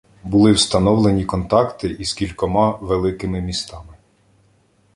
Були 0.23 0.51
встановлені 0.51 1.25
контакти 1.25 1.87
із 1.89 2.13
кількома 2.13 2.69
великими 2.81 3.41
містами. 3.41 3.93